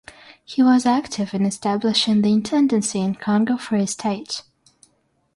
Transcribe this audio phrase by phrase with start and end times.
[0.43, 4.41] He was active in establishing the intendancy in Congo Free State.